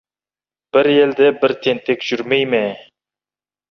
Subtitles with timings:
[0.77, 2.67] Бір елде бір тентек жүрмей ме.